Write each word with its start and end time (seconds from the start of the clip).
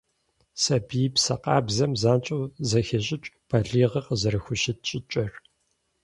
Сабиипсэ 0.61 1.35
къабзэм 1.43 1.91
занщӀэу 2.01 2.43
зэхещӀыкӀ 2.69 3.29
балигъыр 3.49 4.05
къызэрыхущыт 4.07 4.77
щӀыкӀэр. 4.89 5.31